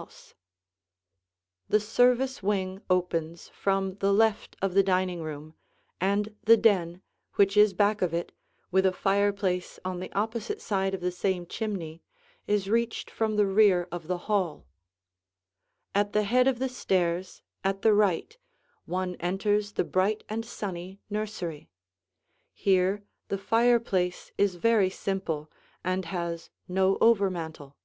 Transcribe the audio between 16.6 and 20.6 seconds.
the stairs at the right, one enters the bright and